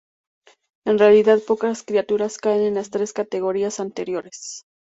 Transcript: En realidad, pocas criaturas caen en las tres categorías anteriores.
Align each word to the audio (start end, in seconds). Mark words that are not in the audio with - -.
En 0.83 0.97
realidad, 0.97 1.41
pocas 1.45 1.83
criaturas 1.83 2.39
caen 2.39 2.63
en 2.63 2.73
las 2.73 2.89
tres 2.89 3.13
categorías 3.13 3.79
anteriores. 3.79 4.65